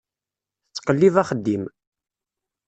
Tettqellib 0.73 1.15
axeddim. 1.21 1.63